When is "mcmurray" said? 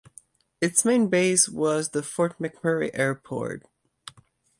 2.39-2.89